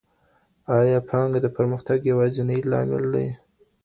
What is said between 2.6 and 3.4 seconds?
لامل دی؟